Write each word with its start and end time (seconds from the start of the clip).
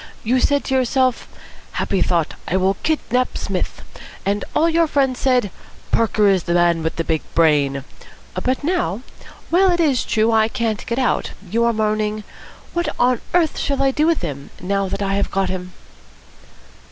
You 0.23 0.39
said 0.39 0.63
to 0.63 0.73
yourself, 0.73 1.27
'Happy 1.73 2.01
thought, 2.01 2.33
I 2.47 2.57
will 2.57 2.73
kidnap 2.81 3.37
Psmith!' 3.37 3.83
and 4.25 4.43
all 4.55 4.67
your 4.67 4.87
friends 4.87 5.19
said, 5.19 5.51
'Parker 5.91 6.27
is 6.27 6.45
the 6.45 6.55
man 6.55 6.81
with 6.81 6.95
the 6.95 7.03
big 7.03 7.21
brain!' 7.35 7.83
But 8.43 8.63
now, 8.63 9.03
while 9.51 9.69
it 9.69 9.79
is 9.79 10.03
true 10.03 10.29
that 10.29 10.33
I 10.33 10.47
can't 10.47 10.87
get 10.87 10.97
out, 10.97 11.33
you 11.51 11.63
are 11.65 11.71
moaning, 11.71 12.23
'What 12.73 12.89
on 12.97 13.21
earth 13.35 13.59
shall 13.59 13.83
I 13.83 13.91
do 13.91 14.07
with 14.07 14.23
him, 14.23 14.49
now 14.59 14.89
that 14.89 15.03
I 15.03 15.13
have 15.13 15.29
got 15.29 15.49
him?'" 15.51 15.71